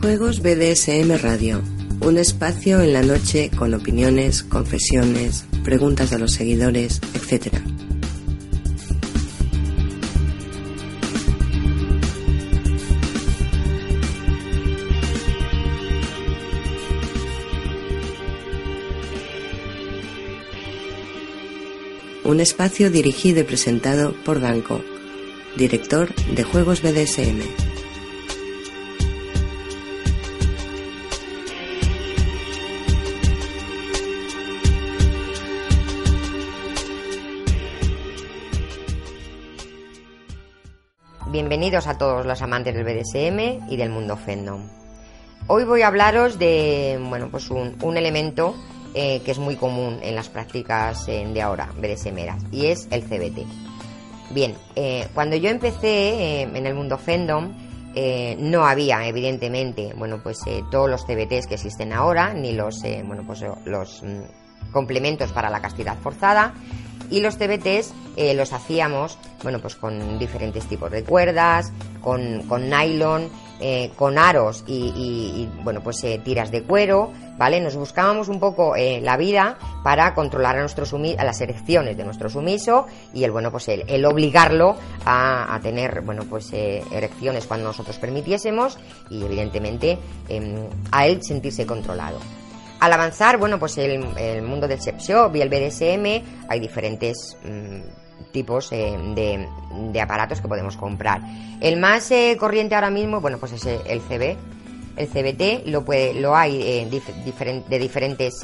[0.00, 1.60] Juegos BDSM Radio,
[2.00, 7.52] un espacio en la noche con opiniones, confesiones, preguntas de los seguidores, etc.
[22.24, 24.80] Un espacio dirigido y presentado por Danco,
[25.58, 27.69] director de Juegos BDSM.
[41.30, 44.66] Bienvenidos a todos los amantes del BDSM y del mundo fandom.
[45.46, 48.56] Hoy voy a hablaros de bueno, pues un, elemento
[48.94, 53.04] eh, que es muy común en las prácticas eh, de ahora, BDSMeras, y es el
[53.04, 53.46] CBT.
[54.30, 57.52] Bien, eh, cuando yo empecé en el mundo fandom,
[58.38, 60.40] no había, evidentemente, bueno, pues
[60.72, 65.60] todos los CBTs que existen ahora, ni los, bueno, pues los mm, complementos para la
[65.60, 66.54] castidad forzada,
[67.10, 67.92] y los TBTs
[68.34, 73.30] los hacíamos bueno pues con diferentes tipos de cuerdas con, con nylon
[73.62, 78.74] eh, con aros y, bueno pues eh, tiras de cuero vale nos buscábamos un poco
[78.74, 80.86] eh, la vida para controlar a nuestro
[81.18, 86.24] a las erecciones de nuestro sumiso y el bueno pues el, obligarlo a, tener bueno
[86.24, 88.78] pues erecciones cuando nosotros permitiésemos
[89.10, 89.98] y evidentemente
[90.30, 92.18] em, a él sentirse controlado
[92.80, 97.80] al avanzar, bueno, pues el, mundo del sex shop y el BDSM, hay diferentes mm,
[98.32, 101.20] tipos eh, de, aparatos que podemos comprar.
[101.60, 104.36] El más eh, corriente ahora mismo, bueno, pues es el CB.
[104.96, 107.02] El CBT lo, puede, lo hay eh,
[107.68, 108.34] de diferentes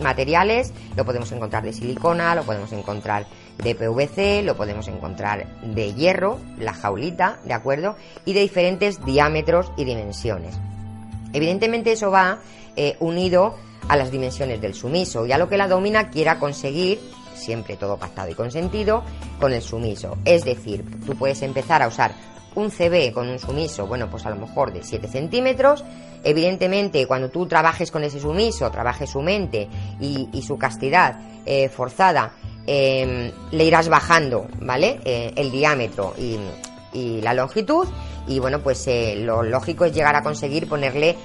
[0.00, 3.26] materiales, lo podemos encontrar de silicona, lo podemos encontrar
[3.58, 7.96] de PVC, lo podemos encontrar de hierro, la jaulita, ¿de acuerdo?
[8.24, 10.58] Y de diferentes diámetros y dimensiones.
[11.32, 12.38] Evidentemente eso va
[13.00, 13.56] unido
[13.90, 17.00] a las dimensiones del sumiso y a lo que la domina quiera conseguir,
[17.34, 19.02] siempre todo pactado y consentido,
[19.40, 20.16] con el sumiso.
[20.24, 22.14] Es decir, tú puedes empezar a usar
[22.54, 25.84] un CB con un sumiso, bueno, pues a lo mejor de 7 centímetros.
[26.22, 29.68] Evidentemente, cuando tú trabajes con ese sumiso, trabajes su mente
[29.98, 32.34] y, su castidad eh, forzada,
[32.68, 35.00] em, le irás bajando, ¿vale?
[35.04, 36.38] Eh, el diámetro y,
[37.22, 37.88] la longitud.
[38.28, 41.16] Y bueno, pues eh, lo lógico es llegar a conseguir ponerle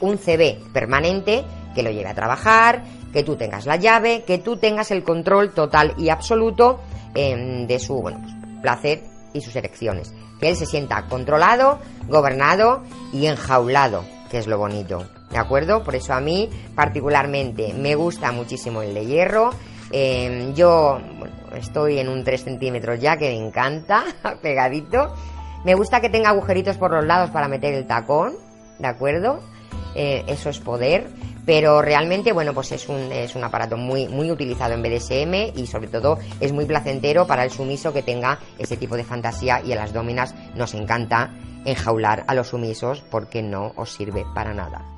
[0.00, 1.44] un CB permanente
[1.78, 5.54] que lo lleve a trabajar, que tú tengas la llave, que tú tengas el control
[5.54, 6.80] total y absoluto
[7.14, 10.12] em, de su bueno, pues, placer y sus elecciones.
[10.40, 11.78] Que él se sienta controlado,
[12.08, 15.06] gobernado y enjaulado, que es lo bonito.
[15.30, 15.84] ¿De acuerdo?
[15.84, 19.50] Por eso a mí particularmente me gusta muchísimo el de hierro.
[19.92, 20.98] Em, yo
[21.54, 24.02] estoy en un 3 centímetros ya que me encanta,
[24.42, 25.14] pegadito.
[25.64, 28.34] Me gusta que tenga agujeritos por los lados para meter el tacón,
[28.80, 29.38] ¿de acuerdo?
[29.94, 31.06] Eh, eso es poder
[31.48, 35.66] pero realmente bueno pues es un, es un aparato muy muy utilizado en BDSM y
[35.66, 39.72] sobre todo es muy placentero para el sumiso que tenga ese tipo de fantasía y
[39.72, 41.30] a las dominas nos encanta
[41.64, 44.97] enjaular a los sumisos porque no os sirve para nada.